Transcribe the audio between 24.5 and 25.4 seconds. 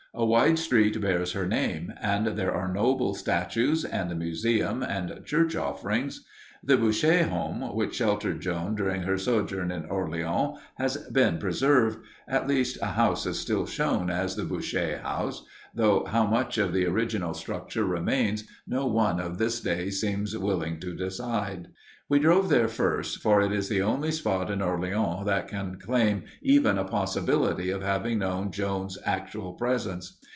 in Orleans